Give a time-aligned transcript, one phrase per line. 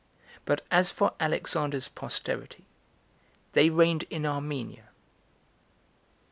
[0.45, 2.65] But as for Alexander's posterity,
[3.53, 4.89] they reigned in Armenia.